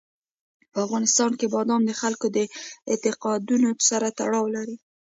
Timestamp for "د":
1.85-1.91, 2.37-2.39